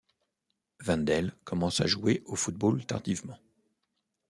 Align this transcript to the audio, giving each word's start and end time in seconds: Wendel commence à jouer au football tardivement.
Wendel 0.83 1.31
commence 1.43 1.79
à 1.79 1.85
jouer 1.85 2.23
au 2.25 2.35
football 2.35 2.83
tardivement. 2.87 3.37